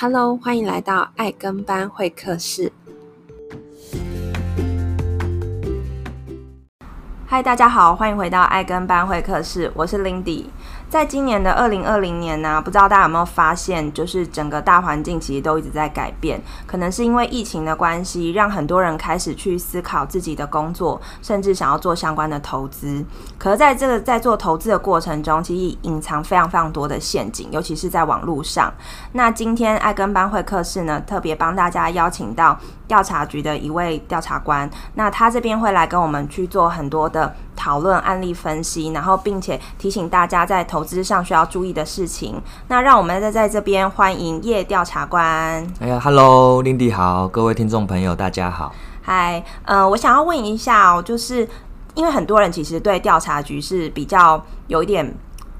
[0.00, 2.70] Hello，欢迎来到爱跟班会客室。
[7.26, 10.44] 嗨，大家好，欢迎回到爱跟班会客室，我是 Lindy。
[10.90, 16.40] 在今年的二零二零年呢、不知道大家有没有发现，就是整个大环境其实都一直在改变。
[16.66, 23.04] 可能是因为疫情的关系，让很多人开始去思考自己的工作，甚至想要做相关的投资。
[23.36, 28.72] 可是在这个在做投资的过程中，其实隐藏非常非常多的陷阱，尤其是在网络上。
[29.12, 32.58] 那今天爱跟班会客室呢，特别帮大家邀请到
[32.88, 42.40] 调查局的一位调查官，那他这边会来跟我们去做很多的讨论、案例分析，然后并且提醒大家在投资上需要注意的事情。
[42.66, 45.22] 那让我们再在这边欢迎叶调查官。
[45.78, 48.74] 哎呀，Hello，Lindy 好，各位听众朋友大家好。
[49.02, 51.46] 嗨，呃，我想要问一下哦，就是
[51.94, 55.14] 因为很多人其实对调查局是比较有一点。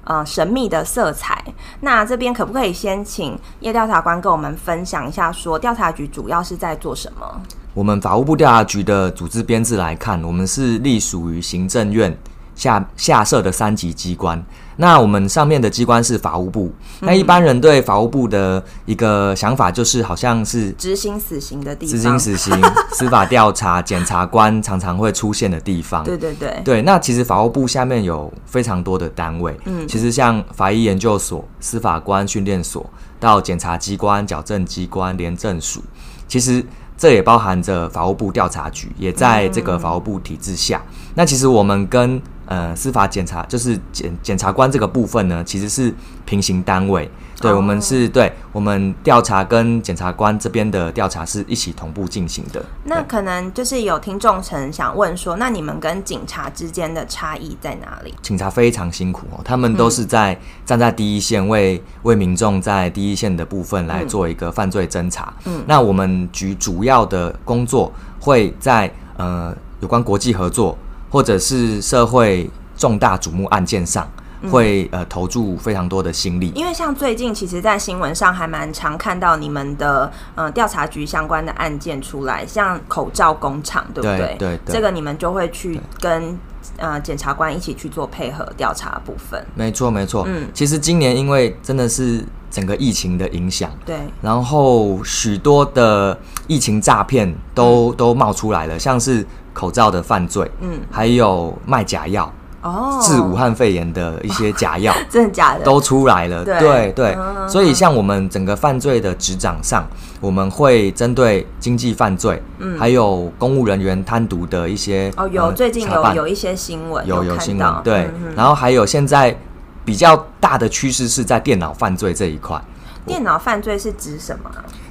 [0.09, 1.45] 呃，神秘的色彩。
[1.81, 7.43] 那这边可不可以先请叶调查官跟我们分享一下，说调查局主要是在做什么？
[7.75, 12.17] 我们法务部调查局的组织编制来看，我们是隶属于行政院
[12.59, 14.45] 下下设的三级机关。
[14.81, 22.55] 那我们上面的机关是法务部，嗯、那一般人对法务部的一个想法就是，好像是执行死刑的地方，执行死刑、
[22.95, 26.05] 司法调查、检察官常常会出现的地方。
[26.05, 26.83] 对对对，对。
[26.83, 35.83] 那其实法务部下面有非常多的单位，嗯，其实像法医研究所、司法官训练所，到检察机关、矫正机关、廉政署，
[36.29, 36.65] 其实
[36.97, 40.81] 这也包含着法务部调查局，也在这个法务部体制下。
[40.87, 47.09] 嗯、那其实我们跟呃，司法检察就是检检察官这个部分呢，其实是平行单位。
[47.41, 52.65] 对，我们是对，我们调查跟检察官这边的调查是一起同步进行的。
[52.85, 58.15] 那可能就是有听众曾想问说，那你们跟警察之间的差异在哪里？
[58.23, 65.33] 警察非常辛苦哦，他们都是在站在第一线为，为为民众在第一线的部分来做一个犯罪侦查。
[65.45, 70.77] 嗯，那我们局主要的工作会在呃有关国际合作。
[71.11, 74.09] 或者是社会重大瞩目案件上，
[74.51, 76.53] 会呃投注非常多的心力。
[76.55, 84.37] 因为像最近，其实，在新闻上还蛮常看到你们的呃调查局相关的案件出来，像口罩工厂，对不对？
[84.39, 84.61] 对。
[84.67, 86.39] 这个你们就会去跟
[86.77, 89.45] 呃检察官一起去做配合调查部分。
[89.55, 90.25] 没错没错。
[90.29, 99.27] 嗯，其实今年因为真的是整个疫情的影响，对，然后许多的疫情诈骗都、嗯、都冒出来了，像是。
[99.59, 102.33] 口罩的犯罪，嗯，还有卖假药，
[102.63, 105.65] 哦，治武汉肺炎的一些假药， 真的假的？
[105.65, 106.93] 都出来了，对。
[106.93, 109.85] 对，所以像我们整个犯罪的执掌上，
[110.21, 119.37] 我们会针对经济犯罪，嗯，还有公务人员贪渎的一些，哦，有、呃、最近有有一些新闻，有有新闻，对、嗯，然后还有现在
[119.85, 122.63] 比较大的趋势是在电脑犯罪这一块，
[123.05, 124.49] 电脑犯罪是指什么？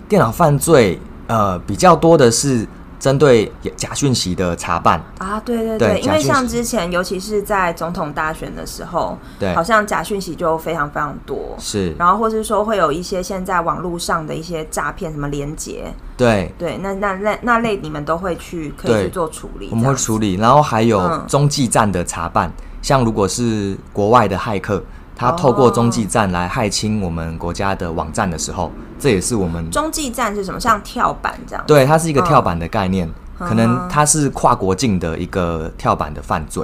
[0.10, 2.68] 电脑犯罪，呃，比较多的是。
[3.00, 5.02] 针对假讯息的查办。
[5.18, 16.52] 啊，对对对，对，因为像之前，尤其是在总统大选的时候，对，好像假讯息就非常非常多，是，然后或是说会有一些现在网络上的一些诈骗，什么连接，对。
[16.58, 24.84] 对，那那那那类你们都会去可以去做处理，我们会处理，然后还有中继站的查办，嗯，像如果是国外的骇客。
[25.18, 30.60] 他透过中继站来害侵我们国家的网站的时候，这也是我们中继站是什么？
[30.60, 31.64] 像跳板这样？
[31.66, 36.64] 对，它是一个跳板的概念，可能它是跨国境的一个跳板的犯罪。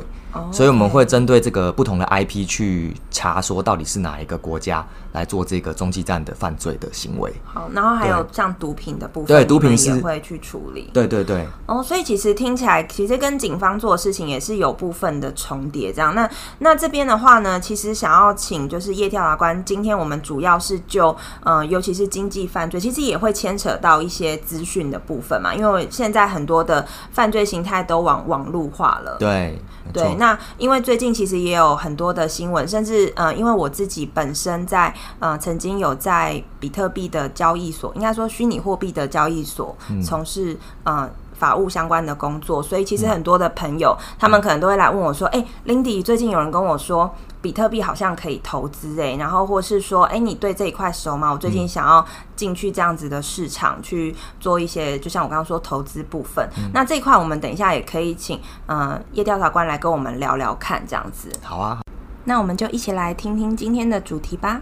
[0.52, 7.32] 所以我们会针对这个不同的 IP 去查，说到底是哪一个国家来做这个中继站的犯罪的行为。
[7.44, 10.90] 好，然后还有像毒品的部分，对，毒品是也会去处理。
[10.94, 11.48] 对对对。
[11.66, 15.92] 哦，所以其实听起来，其实跟警方做的事情也是有部分的重叠。
[15.94, 16.30] 这样，那
[16.60, 29.18] 那这边的话呢，其实想要请就是叶调查官，今天我们主要是就呃，尤其是经济犯罪，其实也会牵扯到一些资讯的部分嘛，因为现在很多的犯罪形态都往网路化了。
[29.20, 29.60] 对。
[29.92, 30.23] 对，那
[30.58, 41.10] 因为最近其实也有很多的新闻，甚至呃，因为我自己本身在呃，曾经有在比特币的交易所，应该说虚拟货币的交易所从事呃。
[41.44, 51.30] 法务相关的工作，所以其实很多的朋友，嗯、他们可能都会来问我说：“哎、欸、，Lindy，最近有人跟我说比特币好像可以投资，哎，然后或是说，哎、欸，你对这一块熟吗？
[51.30, 56.50] 我最近想要进去这样子的市场去做一些，就像我刚刚说投资部分。
[56.56, 61.30] 嗯、那这一块我们等一下也可以请呃叶调查官来跟我们聊聊看，这样子。
[61.42, 61.82] 好啊，
[62.24, 64.62] 那我们就一起来听听今天的主题吧。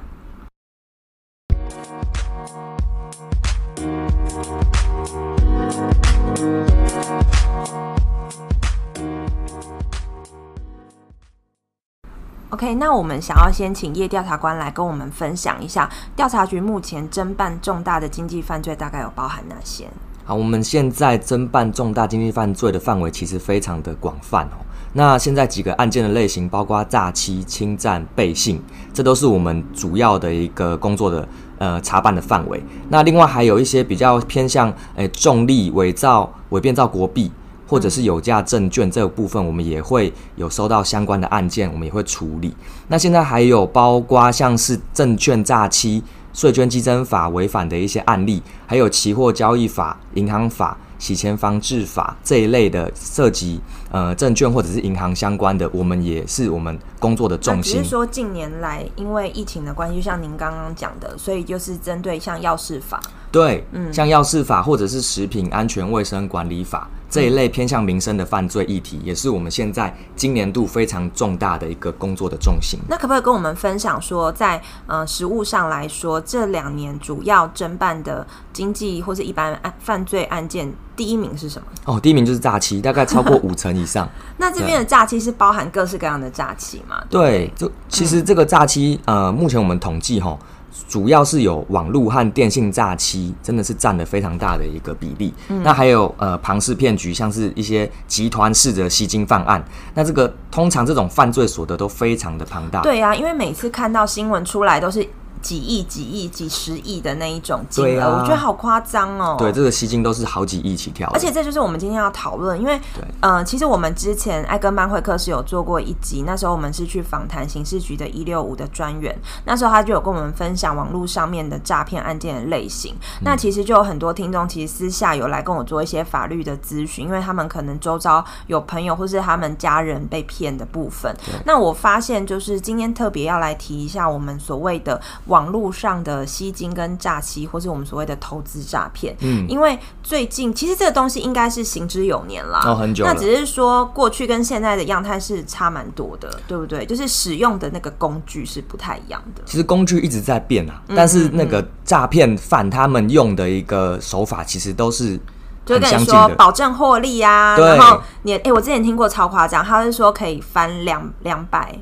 [12.52, 19.88] OK，那我们想要先请叶调查官来跟我们分享一下，调查局目前侦办重大的经济犯罪大概有包含哪些？
[20.26, 24.60] 好，我们现在侦办重大经济犯罪的范围其实非常的广泛哦。
[24.92, 28.62] 那现在几个案件的类型包括诈欺、侵占、背信，
[28.94, 31.26] 这都是我们主要的一个工作的
[31.58, 32.62] 呃查办的范围。
[32.90, 37.32] 那另外还有一些比较偏向诶重利、伪造、伪变造国币。
[37.72, 42.54] 或者是有价证券这个部分，我们也会有收到相关的案件，我们也会处理。
[42.90, 46.04] 那现在还有包括像是证券诈欺、
[46.34, 57.78] 税捐稽征法违反的一些案例，还有期货交易法、银行法、洗钱防治法这一类的涉及呃证券或者是银行相关的，我们也是我们工作的重心。
[57.78, 63.00] 只是说近年来因为疫情的关系，就像您刚刚讲的，所以就是针对像药事法，
[63.32, 66.90] 对，嗯，像药事法或者是食品安全卫生管理法。
[67.12, 72.80] 这一类偏向民生的犯罪议题，也是我们现在今年度非常重大的一个工作的重心。
[72.88, 81.68] 那可不可以跟我们分享说，在呃实务上来说，这两年主要侦办的经济或是一般案犯罪案件，第一名是什么？
[81.84, 84.08] 哦，第一名就是诈欺，大概超过五成以上。
[84.38, 87.04] 那这边的诈欺是包含各式各样的诈欺吗？
[87.10, 90.40] 对，就其实这个诈欺，呃，目前我们统计哈。
[90.88, 95.34] 主要是有网络和电信诈欺，真的是占了非常大的一个比例。
[95.50, 99.64] 嗯、那还有呃庞氏骗局，像是一些集团式的吸金犯案。
[99.94, 102.82] 那这个通常这种犯罪所得都非常的庞大。
[102.82, 105.08] 对啊，因为每次看到新闻出来都是。
[105.42, 109.36] 几亿、几亿、几十亿的那一种金额，啊、我觉得好夸张哦。
[109.38, 111.10] 对，这个吸金都是好几亿起跳。
[111.14, 119.16] 而且这就是我们今天要讨论，因为，对呃，其实我们之前爱跟班会课是有做过一集，那时候我们是去访谈刑事局的一六五的专员，
[119.46, 122.94] 那时候他就有跟我们分享网络上面的诈骗案件的类型。
[122.94, 131.16] 嗯、那其实就有很多听众其实私下有来跟我做一些法律的咨询，因为他们可能周遭有朋友或是他们家人被骗的部分。
[131.46, 135.00] 那我发现就是今天特别要来提一下我们所谓的
[135.32, 136.26] 网络上的。
[136.32, 143.04] 吸金跟诈欺，或是我们所谓的投资诈骗，嗯，因为最近其实这个东西应该是行之有年啦，哦，很久。
[143.04, 146.86] 那只是说过去跟现在的样态是差蛮多的，对不对？
[146.86, 149.42] 就是使用的那个工具是不太一样的。
[149.46, 155.20] 其实工具一直在变啊，嗯、但是那个诈骗犯他们用的一个手法，其实都是
[155.66, 161.78] 就跟你说保证获利啊，然后你哎、欸，我之前听过超夸张，他是说可以翻两两百。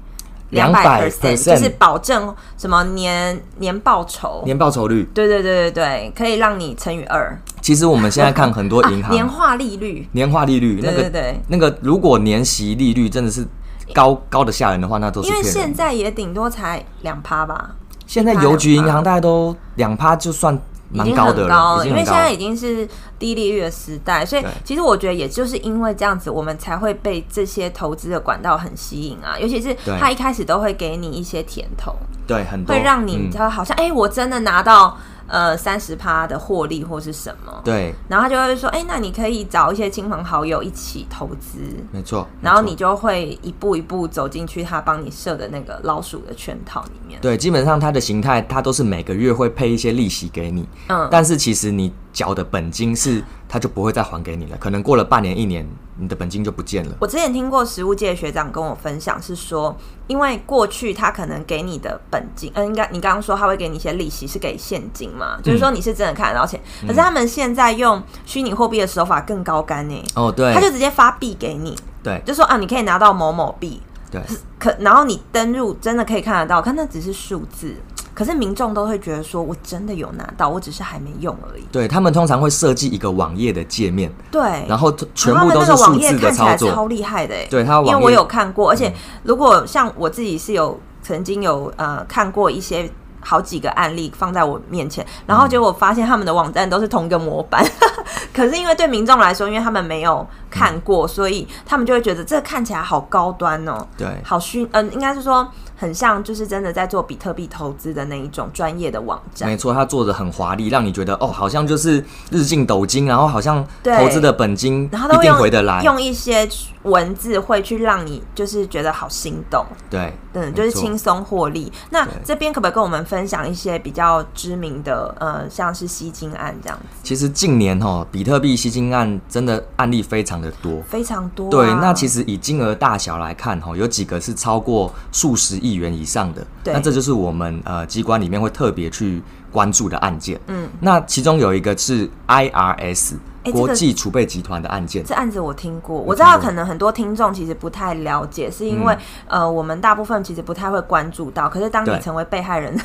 [0.50, 7.40] 两百 percent 就是保证什么年年报酬，年报酬率，对对对对对，可以让你乘以二。
[7.62, 13.46] 其实我们现在看很多银行、啊、年化利率，年化利率，那个对对对，那个如果年息利率真的是
[13.94, 17.76] 高高的吓人的话，那都是因为现在也顶多才两趴吧。
[18.08, 20.60] 现在邮局银行大概都两趴就算。
[20.90, 22.88] 蛮高的了，因为现在已经是
[23.18, 29.38] 低利率的时代，所以其实我觉得也就是因为这样子，我们才会被这些投资的管道很吸引啊。
[29.40, 31.96] 尤其是他一开始都会给你一些甜头，
[32.28, 34.98] 对，很多会让你他好像哎、嗯欸，我真的拿到。
[35.30, 37.62] 呃，三十趴的获利或是什么？
[37.64, 41.60] 对，然后他就会说，哎、欸，那你可以找一些亲朋好友一起投资，
[41.92, 47.22] 没错，然后你就会一步一步走进去他帮你设的那个老鼠的圈套里面。
[47.22, 53.24] 对，基本上它的形态，它都是每个月会配一些利息给你，嗯，但是其实你缴的本金是。
[53.52, 55.68] 他就不会再还给你了，可能过了半年一年，
[55.98, 56.96] 你的本金就不见了。
[57.00, 59.76] 我之前听过实物界的学长跟我分享，是说，
[60.06, 65.38] 因为过去他可能给你的本金，嗯、呃，应该你刚刚说他会给你一些利息，是给现金嘛？
[65.38, 66.62] 嗯、就是说你是真的看得到钱。
[66.84, 70.04] 可是他们现在用虚拟货币的手法更高干呢。
[70.14, 74.22] 哦，对，他就直接发币给你，对，就说啊，你可以拿到某某币，对，
[74.60, 77.76] 可然后你登入真的可以看得到，看那只是数字。
[78.20, 81.64] 可是民众都会觉得说，我真的有拿到，我只是还没用而已。
[81.72, 87.34] 对，他们通常会设计一个网页的界面，对，然后全部都是数字的操作，超厉害的。
[87.50, 97.66] 对，他因为我有看过，而且如果像我自己是有曾经有呃看过一些好几个案例放在我面前，然后结果发现他们的网站都是同一个模板，
[98.36, 105.50] 可是因为对民众来说，因为他们没有看过，所以他们就会觉得这看起来好高端哦，对，好虚，嗯，应该是说。
[105.80, 109.48] 很像，就是真的在做比特币投资的那一种专业的网站。
[109.48, 115.82] 没错，它做的很华丽，让你觉得哦，好像就是日进斗金，然后好像投资的本金一定回得来。
[115.84, 116.46] 用一些
[116.84, 119.66] 文字会去让你就是觉得好心动。
[119.90, 121.72] 对，嗯，就是轻松获利。
[121.92, 126.98] 那这边可不可以跟我们分享一些比较知名的呃，像是吸金案这样子？
[127.04, 131.50] 其实近年哈，比特币吸金案真的案例非常的多，非常多啊。
[131.52, 135.69] 对，那其实以金额大小来看哈，有几个是超过数十亿。
[135.70, 139.22] 亿元以上的，对那这就是我们呃机关里面会特别去
[139.52, 140.40] 关注的案件。
[140.48, 143.14] 嗯，那其中有一个是 IRS
[143.52, 145.04] 国际储备集团的案件。
[145.04, 148.94] 这案子我听过，我知道可能很多听众其实不太了解，是因为、
[149.28, 151.50] 嗯、呃，我们大部分其实不太会关注到。
[151.50, 152.78] 可是当你成为被害人，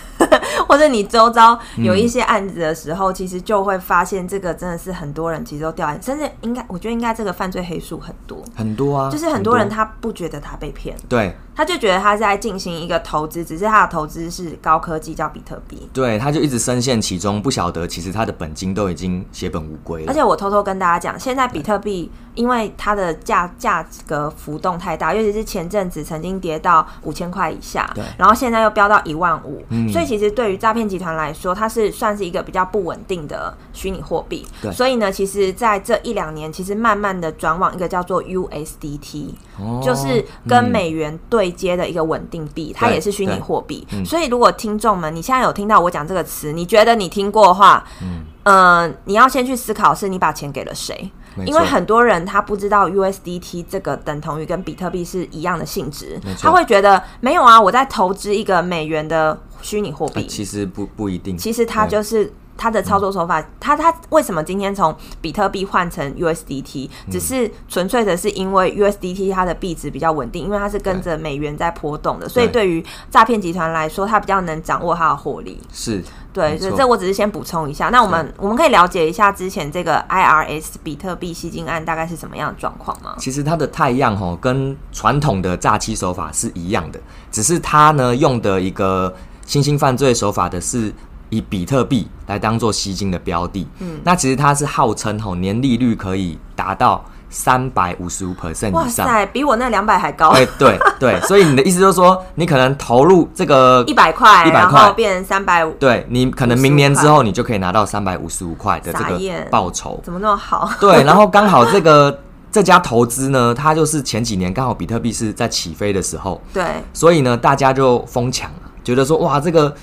[0.67, 11.37] 或者你周遭有一些案子的时候，嗯、其实就会发现这个真的是很多人其实都掉眼，甚至应该我觉得应该这个犯罪黑数很多很多啊，就是很多人他不觉得他被骗，对。
[11.57, 15.89] 他就觉得他是在进行一个投资，只是他的投资是高科技，叫比特币。
[15.93, 20.11] 对，他就一直深陷其中，不晓得其实他的本金都已经血本无归了。
[20.11, 34.47] 而且我偷偷跟大家讲，现在比特币因为它的价价格浮动太大，尤其是前阵子曾经跌到五千块以下，对，然后现在又飙到一万五，嗯，所以其实对于诈骗集团来说，它是算是一个比较不稳定的虚拟货币。
[34.61, 41.55] 对，所以呢，其实在这一两年，其实慢慢的转往一个叫做 USDT，哦，就是跟美元对。
[41.55, 43.87] 接的一个稳定币，它也是虚拟货币。
[43.93, 51.09] 嗯、所以，如果听众们你现在有听到我讲这个词，你觉得你听过的话，嗯、呃，你要先去思考是你把钱给了谁？
[51.47, 62.33] 因为很多人他不知道 USDT 这个等同于跟比特币是一样的性质，他会觉得没有啊，我在投资一个美元的虚拟货币，呃，其实不不一定，其实它就是。
[62.57, 66.89] 它的操作手法，它它为什么今天从比特币换成 USDT？
[67.11, 75.61] 只是纯粹的是因为 USDT 它的币值比较稳定，因为它是跟着美元在波动的，所以对于诈骗集团来说，它比较能掌握它的获利。
[75.73, 76.01] 是，
[76.33, 77.89] 对，所以这我只是先补充一下。
[77.89, 83.17] 那我们我们可以了解一下之前这个 IRS 比特币吸金案大概是什么样的状况吗？
[83.19, 87.01] 其实它的太阳吼跟传统的诈欺手法是一样的，
[87.33, 89.13] 只是它呢用的一个
[89.47, 90.93] 新兴犯罪手法的是。
[91.31, 100.33] 以比特币来当做吸金的标的，嗯，那其实它是号称吼年利率可以达到三百五十五 percent 以上，哇塞，比我那两百还高。
[100.33, 104.93] 对对 对，所以你的意思就是说，你可能投入这个一百块，一百块。
[104.93, 109.19] 变成三百五，对，你可能明年之后你就可以拿到三百五十五块的这个
[109.51, 110.71] 报酬，怎么那么好？
[110.79, 112.17] 对，然后刚好这个
[112.53, 118.49] 这家投资呢，它就是前几年刚好比特币是在起飞的时候，对，所以呢大家就疯抢。
[118.51, 119.75] 了，觉得说哇这个。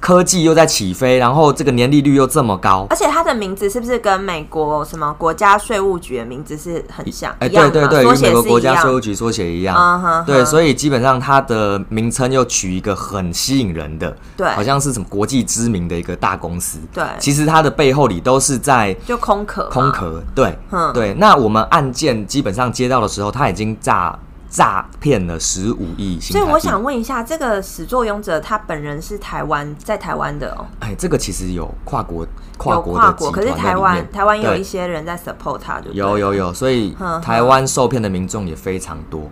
[0.00, 7.32] 科技又在起飞，然后这个年利率又这么高，而且它的名字是不是跟美国什么国家税务局的名字是很像？
[7.40, 9.76] 哎、欸，对对对，与美国国家税务局缩写一样。
[9.76, 10.24] Uh huh huh.
[10.24, 16.78] 对，所以基本上它的名称又取一个很吸引人的，对，好像是什么国际知名的一个大公司。
[16.94, 20.22] 对，其实它的背后里都是在就空壳，空壳。
[20.32, 21.12] 对，嗯、对。
[21.14, 24.16] 那我们案件基本上接到的时候，它已经炸。
[24.48, 30.66] 诈骗了十五亿，所以我想问一下，这个始作俑者他本人是台湾，在台湾的哦。
[30.80, 32.26] 哎，这个其实有跨国，
[32.56, 39.30] 跨国，跨国，可是台湾台湾有一些人在 support 他，就有有有，所以台湾受骗的民众也非常多。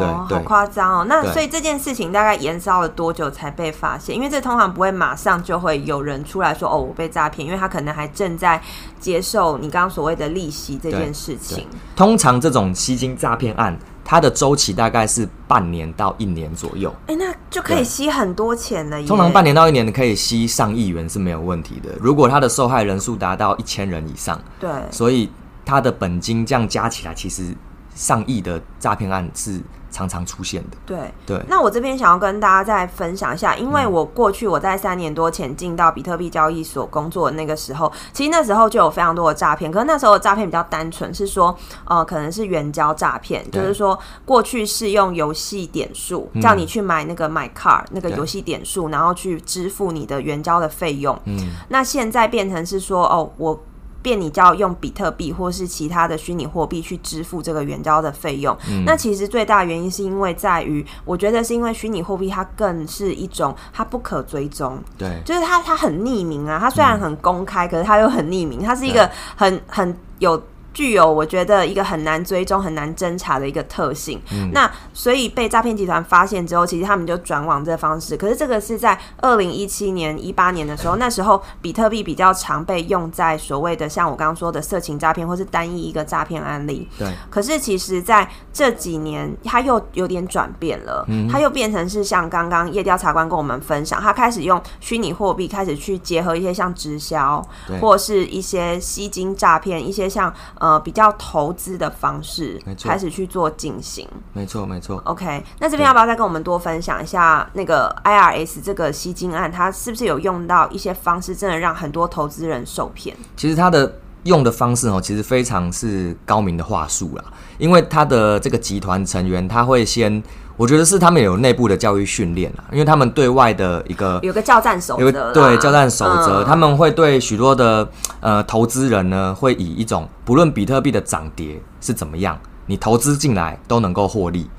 [0.00, 1.06] 好好夸张哦。
[1.08, 4.14] 那所以这件事情大概延烧了多久才被发现？
[4.14, 8.60] 因为这通常不会马上就会有人出来说哦，我被诈骗，因为他可能还正在
[8.98, 11.66] 接受你刚刚所谓的利息这件事情。
[11.94, 13.78] 通常这种吸金诈骗案。
[14.06, 19.02] 它的周期大概是半年到一年左右，哎、欸，那就可以吸很多钱了。
[19.04, 21.88] 通常半年到一年可以吸上亿元是没有问题的。
[22.02, 25.30] 如果他的受害人数达到一千人以上，对，所以
[25.64, 27.56] 他的本金这样加起来，其实
[27.94, 29.60] 上亿的诈骗案是。
[29.94, 31.40] 常常出现的，对对。
[31.48, 39.70] 那我这边想要跟大家再分享一下，因为我过去我在三年多前进到比特币交易所工作的那个时候，其实那时候就有非常多的诈骗。
[39.70, 51.16] 可是那时候的诈骗比较单纯，是说呃可能是援交诈骗，就是说过去是用游戏点数叫你去买那个买 car 那个游戏点数，然后去支付你的援交的费用。
[51.26, 53.62] 嗯，那现在变成是说哦我。
[54.04, 58.54] 便你就要用比特币或是其他的虚拟货币去支付这个援交的费用。
[58.68, 70.40] 嗯、那其实最大原因是因为在于，我觉得是因为虚拟货币它更是一种它不可追踪，对，就是它它很匿名啊，它虽然很公开，嗯、可是它又很匿名，它是一个很很有。
[70.74, 74.20] 具有我觉得一个很难追踪、很难侦查的一个特性。
[74.32, 78.16] 嗯、那所以被诈骗集团发现之后，其实他们就转往这方式。
[78.16, 86.88] 可是这个是在二零一七年、一八年的时候，那时候比特币比较常被用在所谓的像我刚刚说的色情诈骗，或是单一一个诈骗案例。
[86.98, 87.08] 对。
[87.30, 91.04] 可是其实在这几年，它又有点转变了。
[91.08, 91.28] 嗯。
[91.28, 100.34] 它又变成是像刚刚夜调查官跟我们分享，他开始用虚拟货币开始去结合一些像直销，对或是一些吸金诈骗，一些像。
[100.63, 105.00] 呃，比较投资的方式，开始去做进行，没错没错。
[105.04, 113.16] OK，那这边要不要再跟我们多分享一下那个 IRS 这个吸金案，它是不是有用到一些方式，真的让很多投资人受骗？
[113.36, 113.92] 其实它的
[114.24, 117.24] 用的方式哦，其实非常是高明的话术啦。
[117.58, 120.22] 因为他的这个集团成员，他会先，
[120.56, 127.88] 我觉得是他们有内部的教育训练啦，因为他们对外的一个有个教战守则，对教战守则，嗯、他们会对许多的
[128.20, 134.50] 呃投资人呢，会以一种不论比特币的涨跌是怎么样，你投资进来都能够获利。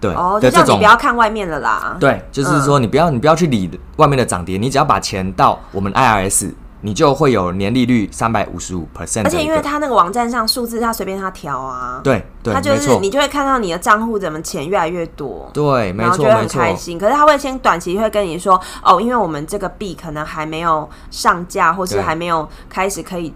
[0.00, 1.96] 对，哦，就叫你不要看外面的啦。
[2.00, 6.52] 对，就是说你不要、嗯、你不要去理外面的涨跌，你只要把钱到我们 IRS。
[6.82, 16.98] 你就会有年利率三百五十五 percent，而且因为他那个网站上数字，他随便他调啊，对对，他就是你就会看到你的账户怎么钱越来越多，对，没错，然后就会很开心。
[16.98, 23.32] 可是他会先短期会跟你说，哦，因为我们这个币可能还没有上架，或是还没有开始可以。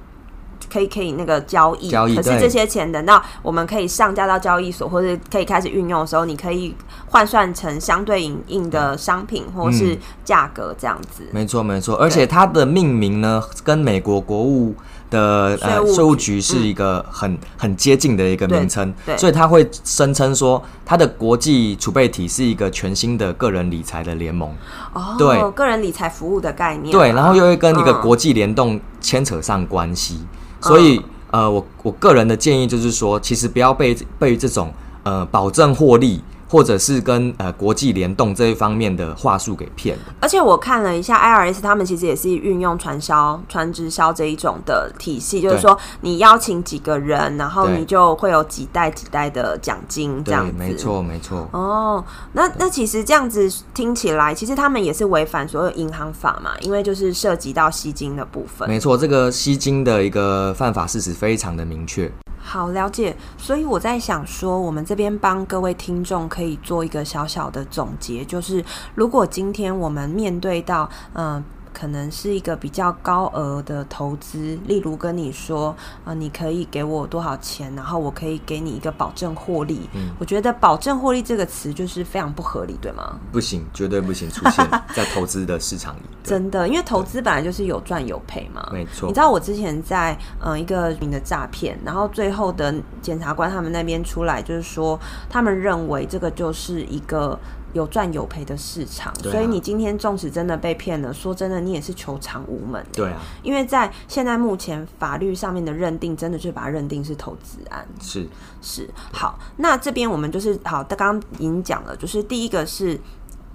[0.72, 6.74] 可以可以那个交易，交易，可是这些钱等到我们可以上架到交易所，或者可以开始运用的时候，你可以
[7.06, 11.22] 换算成相对应应的商品或是价格这样子。
[11.22, 14.74] 嗯、没错没错，而且它的命名呢，跟美国国务
[15.10, 24.52] 的呃税务局是一个很、嗯、很接近的一个名称，所以它会声称说，它的国际储备体是一个全新的个人理财的联盟。
[24.92, 26.90] 哦，对，个人理财服务的概念。
[26.90, 30.18] 对，然后又会跟一个国际联动牵扯上关系。
[30.20, 30.28] 嗯
[30.64, 36.22] 所以，呃，我我个人的建议就是说，其实不要被被这种呃保证获利。
[36.54, 40.04] 或者是跟呃国际联动这一方面的话术给骗了。
[40.20, 50.54] 而且我看了一下 IRS，他们其实也是运用传销、传直销这一种的体系，就是说你邀请几个人，然后你就会有几代几代的奖金这样子。
[50.56, 51.48] 没错，没错。
[51.50, 58.68] 哦，那那其实这样子听起来，其实他们也是违反所有银行法嘛，因为就是涉及到吸金的部分。
[58.68, 62.08] 没错，这个吸金的一个犯法事实非常的明确。
[62.46, 68.62] 好，了解，所以我在想说，我们这边帮各位听众可以做一个小小的总结，就是
[68.94, 71.42] 如果今天我们面对到，嗯、
[71.74, 75.70] 可能是一个比较高额的投资，例如跟你说，
[76.04, 79.90] 啊、呃，你可以给我多少钱，然后我可以给你一个保证获利。
[79.92, 83.18] 嗯，我觉得“保证获利”这个词就是非常不合理，对吗？
[83.32, 84.64] 不行，绝对不行出现
[84.94, 86.00] 在投资的市场里。
[86.22, 88.70] 真的，因为投资本来就是有赚有赔嘛。
[88.72, 89.08] 没错。
[89.08, 97.38] 你知道我之前在呃一个名的诈骗，然后最后的检察官他们那边出来，就是说他们认为这个就是一个。
[97.74, 102.82] 有赚有赔的市场，啊、所以你今天纵使真的被骗了，说真的，你也是求偿无门。
[102.92, 107.86] 对啊，因为在现在目前法律上面的认定，真的就是把它认定是投资案。
[108.00, 108.26] 是
[108.62, 112.98] 是，好，那这边我们就是好，他刚刚已经讲了，就是第一个是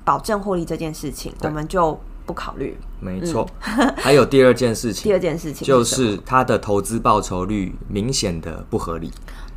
[0.03, 2.77] 保证获利这件事情，我们就不考虑。
[2.99, 9.09] 没错，嗯、 还有第二件事情， 第二件事情就是它的投资报酬率明显的不合理。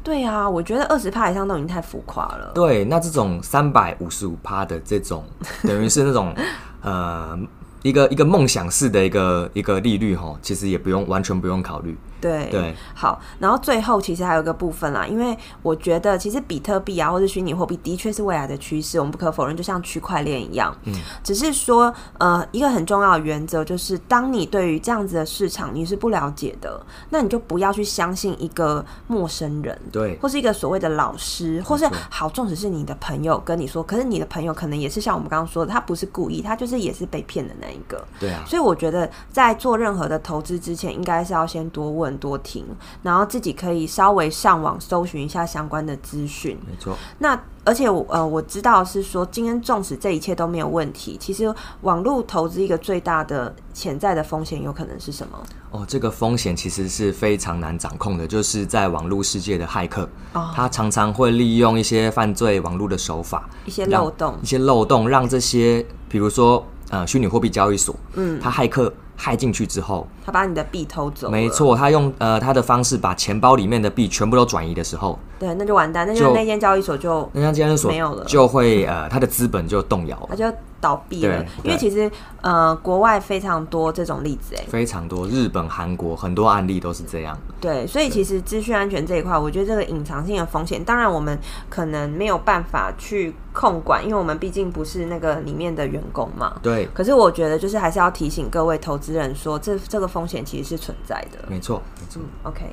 [0.02, 2.52] 对啊，我觉得二十趴以上都已经太浮夸了。
[2.54, 5.24] 对，那这种三百五十五趴的这种，
[5.62, 6.34] 等于是那种
[6.82, 7.38] 呃。
[7.82, 11.96] 一个一个梦想式的一个一个利率哈，其实也不用完全不用考虑。
[12.20, 20.72] 对对，好，然后最后其实还有一个部分啦，因为我觉得其实比特币啊，或者虚拟货币的确是未来的趋势，我们不可否认，就像区块链一样。
[20.84, 38.04] 嗯，只是说呃，一个很重要的原则就是，当你对于这样子的市场你是不了解的，那你就不要去相信一个陌生人，对，或是一个所谓的老师，或是好，纵使是你的朋友跟你说，可是你的朋友可能也是像我们刚刚说的，他不是故意，他就是也是被骗的那一个。
[38.20, 42.64] 对啊，所以我觉得在做任何的投资之前，应该是要先多问多听，
[43.02, 46.58] 然后自己可以稍微上网搜寻一下相关的资讯。
[46.66, 55.38] 没错，那而且我呃我知道是说，今天纵使这一切都没有问题，其实网络投资一个最大的潜在的风险有可能是什么？
[55.70, 66.66] 哦，这个风险其实是非常难掌控的，就是在网络世界的骇客，哦，他常常会利用一些犯罪网络的手法，一些漏洞，一些漏洞，让这些比如说。
[66.92, 71.30] 呃，虚拟货币交易所，嗯，他骇客骇进去之后，他把你的币偷走。
[71.30, 80.44] 没错，他用呃他的方式把钱包里面的币全部都转移的时候，对，那就完蛋，那就那间交易所就那间交易所没有了，就会呃他的资本就动摇了，他就。
[80.82, 87.38] 倒闭了，因为其实呃，国外非常多这种例子，哎，非常多，日本、韩国很多案例都是这样。
[87.60, 91.38] 对，所以其实资讯安全这一块，我觉得这个隐藏性的风险，当然我们
[91.70, 96.52] 可能没有办法去控管，因为我们毕竟不是那个里面的员工嘛。
[96.60, 96.88] 对。
[96.92, 101.38] 可是我觉得，就是还是要提醒各位投资人说，这这个风险其实是存在的。
[101.48, 102.22] 没错，没错。
[102.22, 102.66] 嗯，OK。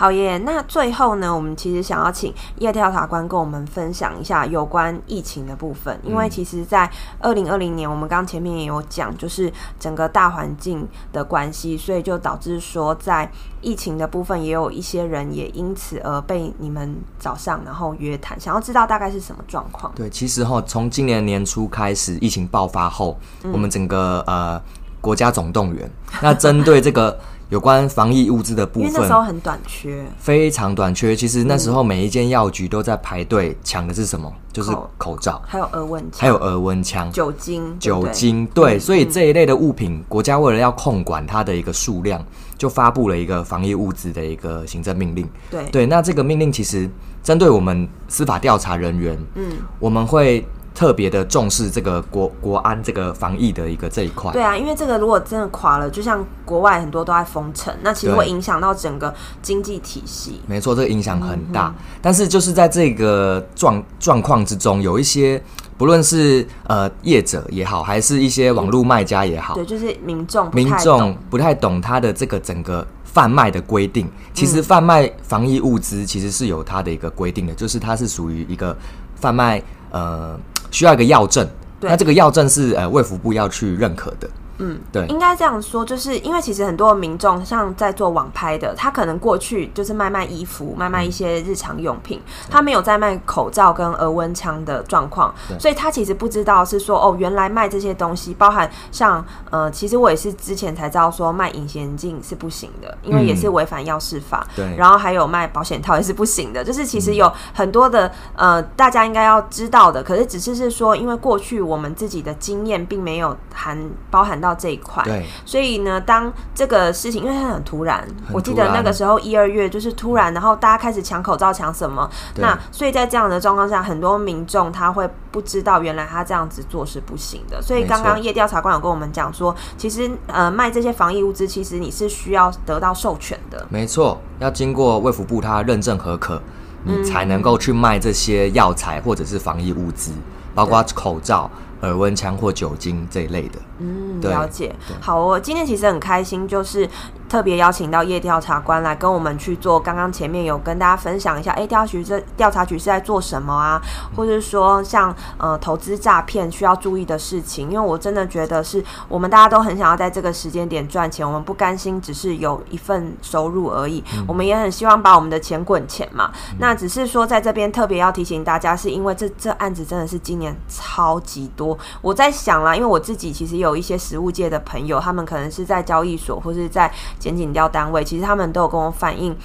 [0.00, 0.38] 好耶。
[0.38, 19.92] 那最后呢，我们其实想要请叶调查官跟我们分享一下有关疫情的部分，因为其实，在二零二零年，我们刚前面也有讲，就是整个大环境的关系，所以就导致说，在疫情的部分，也有一些人也因此而被你们找上，然后约谈，想要知道大概是什么状况。
[19.94, 23.18] 对，其实哈，从今年年初开始，疫情爆发后，
[23.52, 24.58] 我们整个呃
[25.02, 25.90] 国家总动员，
[26.22, 27.20] 那针对这个。
[27.50, 31.14] 有关防疫物资的部分，因为那时候很短缺，非常短缺。
[31.14, 34.32] 其实那时候每一间药局都在排队抢的是什么？
[34.32, 38.46] 嗯、就是口罩，还有额温枪，还有额温枪、酒精、酒精。
[38.54, 42.24] 对，所以这一类的物品，嗯、国家为了要控管它的一个数量，
[42.56, 45.28] 就发布了一个防疫物资的一个行政命令。
[45.50, 46.88] 对对，那这个命令其实
[47.22, 50.46] 针对我们司法调查人员，嗯，我们会。
[50.80, 54.32] 特别的重视这个国国安这个防疫的一个这一块。
[54.32, 60.40] 对啊，因为这个如果真的垮了，就像国外很多都在封城，那其实会影响到整个经济体系。
[60.46, 61.66] 没错，这个影响很大。
[61.66, 65.38] 嗯、但是就是在这个状状况之中，有一些
[65.76, 74.10] 不论是呃业者也好，还是一些网络卖家也好，对，就是民众民众不太懂他的这个整个贩卖的规定。
[74.32, 78.74] 其实贩卖防疫物资其实是有它的一个规定的，就是它是属于一个
[79.16, 80.40] 贩卖呃。
[80.70, 81.46] 需要一个药证，
[81.80, 84.28] 对那这个药证是呃卫福部要去认可的。
[84.62, 104.46] 嗯，对，应该这样说，就是因为其实很多民众像在做网拍的，他可能过去就是卖卖衣服，卖卖一些日常用品，嗯、他没有在卖口罩跟额温枪的状况，所以他其实不知道是说哦，原来卖这些东西，包含像呃，其实我也是之前才知道说卖隐形眼镜是不行的，因为也是违反药事法。
[104.54, 114.49] 对、嗯，然后还有卖保险套也是不行的，就是其实有很多的呃，大家应该要知道的，可是只是是说，因为过去我们自己的经验并没有含包含到。
[114.54, 122.08] 这一块，对，所以呢，当这个事情，因为它很突然，我记得那个时候一二月就是突然，然后大家开始抢口罩，抢什么？
[122.36, 127.60] 那所以在这样的状况下，很多民众他会不知道，原来他这样子做是不行的。
[127.62, 133.66] 所以刚刚叶调查官有跟我们讲说，其实呃卖这些防疫物资，其实你是需要得到授权的。
[133.68, 136.40] 没错，要经过卫福部他认证合可，
[136.84, 140.12] 你才能够去卖这些药材或者是防疫物资，
[140.54, 141.50] 包括口罩。
[141.82, 144.74] 耳温枪或酒精这一类的，嗯，了解。
[145.00, 146.88] 好，我今天其实很开心，就是
[147.28, 149.80] 特别邀请到叶调查官来跟我们去做。
[149.80, 153.80] 刚刚前面有跟大家分享一下，哎，调查局这调查局是在做什么啊？
[154.14, 157.70] 或者说像呃投资诈骗需要注意的事情。
[157.70, 166.30] 因为我真的觉得是我们大家都很想要在这个时间点赚钱，我们不甘心只是有一份收入而已，嗯、我们也很希望把我们的钱滚钱嘛。
[166.50, 171.69] 嗯、那只是说在这边特别要提醒大家，是因为这这案子真的是今年超级多。
[172.00, 179.36] 我在想啦，因为我自己其实有一些实物界的朋友，他们可能是在交易所或是在检警调单位，其实他们都有跟我反映，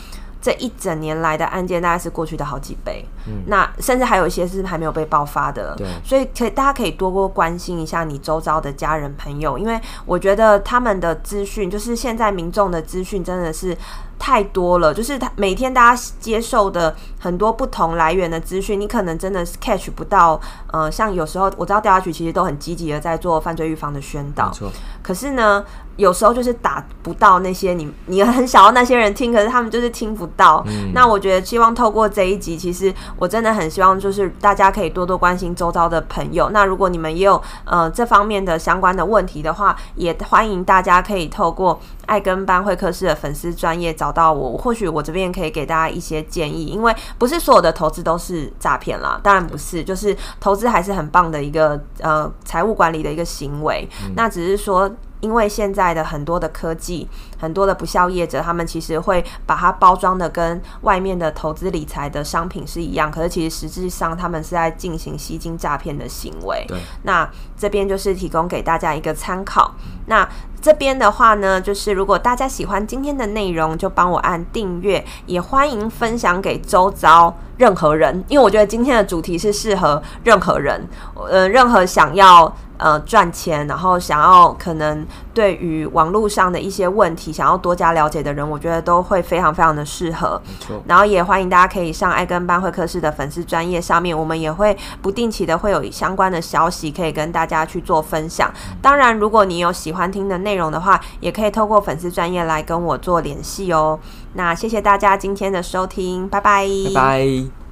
[0.41, 3.05] 这一整年来的案件大概是过去的好几倍。
[3.27, 5.75] 嗯，那甚至还有一些是还没有被爆发的。
[5.75, 13.77] 对，所以可以大家可以多多关心一下你周遭的家人朋友，因为我觉得他们的资讯，就是现在民众的资讯真的是。
[14.17, 20.39] 太多了，就是他每天大家接受的很多不同来源的资讯，你可能真的是 catch 不到。
[20.71, 24.51] 呃，像有时候我知道调查局其实都很积极的在做犯罪预防的宣导。
[25.01, 25.63] 可是呢，
[25.95, 30.63] 有时候就是打不到那些你 你很想要那些人听，可是他们就是听不到。
[30.67, 30.91] 嗯。
[30.93, 36.49] 那我觉得希望透过这一集，其实我真的很希望就是大家可以多多关心周遭的朋友。
[36.49, 54.89] 那如果你们也有呃这方面的相关的问题的话，也欢迎大家可以透过爱跟班会客室的粉丝专业找到我，或许我这边可以给大家一些建议，因为不是所有的投资都是诈骗啦，当然不是，就是投资还是很棒的一个呃财务管理的一个行为，嗯、那只是说。
[55.21, 66.65] 因为现在的很多的科技，很多的不肖业者，他们其实会把它包装的跟外面的投资理财的商品是一样，可是其实实质上他们是在进行吸金诈骗的行为。
[66.67, 69.73] 对，那这边就是提供给大家一个参考。
[70.07, 70.27] 那
[70.61, 80.87] 这边的话呢，就是如果大家喜欢今天的内容，就帮我按订阅，也欢迎分享给周遭任何人，因为我觉得今天的主题是适合任何人，
[81.29, 82.55] 呃，任何想要。
[82.77, 90.41] 呃，赚钱，然后想要可能对于网络上的一些问题想要多加了解的人，我觉得都会非常非常的适合。
[90.87, 98.49] 然后也欢迎大家可以上爱跟班会客室的粉丝专业上面，我们也会不定期的会有相关的消息可以跟大家去做分享。
[98.81, 103.99] 当然，如果你有喜欢听的内容的话，也可以透过粉丝专业来跟我做联系哦。
[104.35, 107.64] 那谢谢大家今天的收听，拜拜，拜拜。